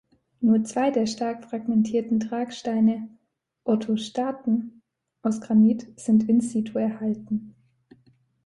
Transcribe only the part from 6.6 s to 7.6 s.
erhalten.